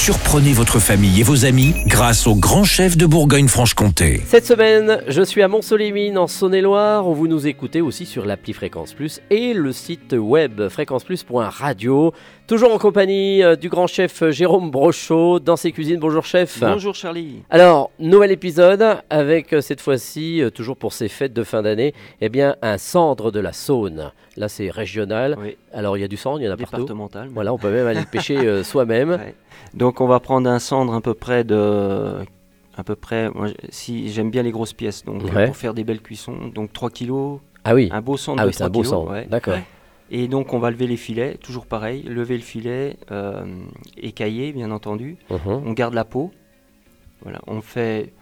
[0.00, 4.22] Surprenez votre famille et vos amis grâce au grand chef de Bourgogne-Franche-Comté.
[4.24, 8.52] Cette semaine, je suis à Mont-Solémine en Saône-et-Loire où vous nous écoutez aussi sur l'appli
[8.54, 12.14] Fréquence Plus et le site web fréquenceplus.radio.
[12.46, 15.98] Toujours en compagnie euh, du grand chef Jérôme Brochot dans ses cuisines.
[16.00, 16.60] Bonjour chef.
[16.60, 17.42] Bonjour Charlie.
[17.50, 21.92] Alors, nouvel épisode avec euh, cette fois-ci, euh, toujours pour ces fêtes de fin d'année,
[22.22, 24.12] eh bien un cendre de la Saône.
[24.38, 25.36] Là, c'est régional.
[25.42, 26.76] Oui, Alors, il y a du cendre, il y en a partout.
[26.76, 27.28] départemental.
[27.34, 29.10] Voilà, on peut même aller le pêcher euh, soi-même.
[29.10, 29.34] Ouais.
[29.74, 32.16] Donc on va prendre un cendre à peu près de
[32.76, 35.46] à peu près moi, si j'aime bien les grosses pièces donc Ouais.
[35.46, 38.48] pour faire des belles cuissons donc 3 kilos Ah oui, un beau cendre ah de
[38.48, 39.10] oui c'est un 3 beau kilos, cendre.
[39.12, 39.26] ouais.
[39.26, 39.58] D'accord.
[40.10, 43.44] et donc on va lever les filets toujours pareil lever le filet euh,
[43.96, 45.62] écaillé bien entendu Mhm.
[45.66, 46.30] on garde la peau
[47.22, 48.12] voilà on fait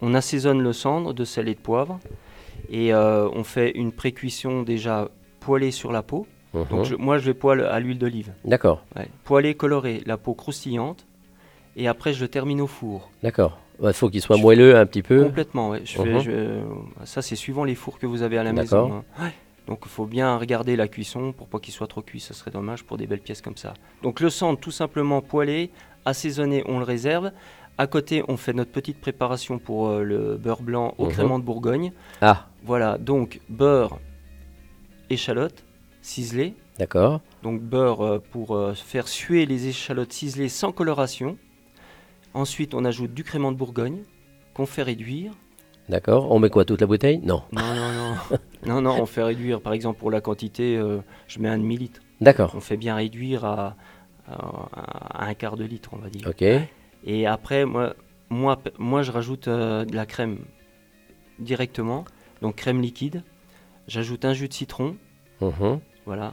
[0.00, 1.98] on assaisonne le cendre de sel et de poivre
[2.70, 5.08] et euh, on fait une pré-cuisson déjà
[5.40, 6.64] poêlée sur la peau Mhm.
[6.70, 9.08] donc je- moi je vais poêle à l'huile d'olive D'accord, Ouais.
[9.24, 11.04] Poêlé, coloré, la peau croustillante.
[11.76, 13.10] Et après, je le termine au four.
[13.22, 13.58] d'accord.
[13.82, 15.22] Il faut qu'il soit Je- moelleux un petit peu.
[15.24, 15.82] Complètement, ouais.
[15.84, 16.20] Je fais- Mhm.
[16.20, 18.90] je- ça, c'est suivant les fours que vous avez à la maison.
[19.18, 19.22] hein.
[19.22, 19.32] Ouais.
[19.66, 22.20] Donc, il faut bien regarder la cuisson pour pas qu'il soit trop cuit.
[22.20, 23.74] Ça serait dommage pour des belles pièces comme ça.
[24.02, 25.70] Donc, le centre, tout simplement poêlé,
[26.06, 27.32] assaisonné, on le réserve.
[27.76, 31.10] À côté, on fait notre petite préparation pour euh, le beurre blanc au Mhm.
[31.12, 31.92] crément de Bourgogne.
[32.22, 33.98] Ah, Voilà, donc beurre,
[35.10, 35.64] échalote,
[36.00, 36.54] ciselée.
[36.78, 37.20] d'accord.
[37.42, 41.36] Donc beurre euh, pour euh, faire suer les échalotes ciselées sans coloration.
[42.36, 44.02] Ensuite, on ajoute du crément de Bourgogne
[44.52, 45.32] qu'on fait réduire.
[45.88, 46.30] D'accord.
[46.30, 47.18] On met quoi Toute la bouteille?
[47.24, 47.42] Non.
[47.50, 48.38] Non, non, non.
[48.66, 49.62] non, non, on fait réduire.
[49.62, 50.98] Par exemple, pour la quantité, euh,
[51.28, 52.00] je mets un demi-litre.
[52.20, 52.52] D'accord.
[52.54, 53.74] On fait bien réduire à,
[54.28, 56.28] à- à un quart de litre, on va dire.
[56.28, 56.44] Ok.
[57.04, 57.94] Et après, moi,
[58.28, 60.40] moi, moi je rajoute euh, de la crème
[61.38, 62.04] directement.
[62.42, 63.22] Donc crème liquide.
[63.88, 64.96] J'ajoute un jus de citron.
[65.40, 65.80] Mhm.
[66.04, 66.32] Voilà.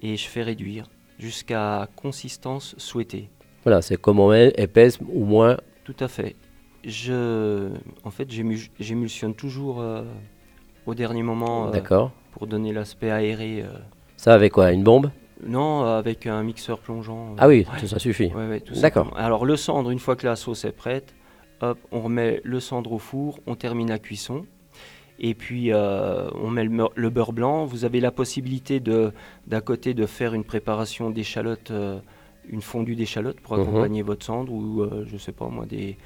[0.00, 3.28] Et je fais réduire jusqu'à consistance souhaitée.
[3.64, 5.56] Voilà, c'est comme on met, épaisse ou moins.
[5.84, 6.36] Tout à fait.
[6.84, 7.68] Je,
[8.04, 10.02] en fait, j'ému- j'émulsionne toujours euh,
[10.86, 12.10] au dernier moment euh, D'accord.
[12.32, 13.62] pour donner l'aspect aéré.
[13.62, 13.68] euh.
[14.16, 15.10] Ça avec quoi Une bombe?
[15.46, 17.34] Non, avec un mixeur plongeant.
[17.38, 17.78] Ah oui, Ouais.
[17.80, 18.32] tout ça suffit.
[18.34, 19.12] Ouais, ouais, tout D'accord.
[19.16, 21.14] Alors le cendre, une fois que la sauce est prête,
[21.60, 24.44] hop, on remet le cendre au four, on termine la cuisson.
[25.18, 27.64] Et puis on met le, beurre blanc.
[27.64, 29.12] Vous avez la possibilité de
[29.46, 31.72] d'un côté de faire une préparation d'échalotes,
[32.48, 33.62] une fondue d'échalotes pour Mhm.
[33.62, 35.96] accompagner votre cendre ou euh, je sais pas moi des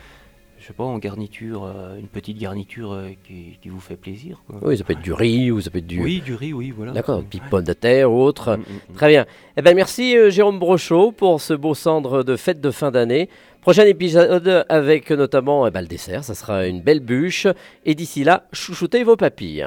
[0.59, 4.41] je sais pas en garniture, euh, une petite garniture euh, qui, qui vous fait plaisir.
[4.47, 4.57] quoi.
[4.63, 6.03] Oui, ça peut être du riz ou ça peut être du.
[6.03, 6.93] Oui, du riz, oui, voilà.
[6.93, 8.57] D'accord, une petite pomme de terre ou autre.
[8.57, 8.95] Mm, mm, mm.
[8.97, 9.27] Très bien.
[9.59, 13.29] Eh ben merci euh, Jérôme Brochot pour ce beau cendre de fête de fin d'année.
[13.61, 17.47] Prochain épisode avec notamment eh ben, le dessert, ça sera une belle bûche.
[17.85, 19.67] Et d'ici là, chouchoutez vos papilles.